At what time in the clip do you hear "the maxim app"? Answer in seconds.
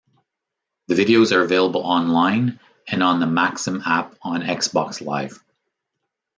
3.19-4.15